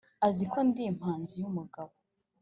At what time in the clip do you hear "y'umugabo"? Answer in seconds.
1.41-1.93